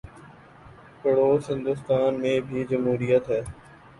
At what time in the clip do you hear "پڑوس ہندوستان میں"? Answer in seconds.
1.01-2.39